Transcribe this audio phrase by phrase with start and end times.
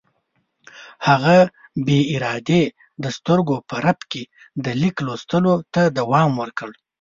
[1.07, 1.37] هغه
[1.85, 2.61] بې ارادې
[3.03, 4.23] د سترګو په رپ کې
[4.63, 6.71] د لیک لوستلو ته دوام ورکړ.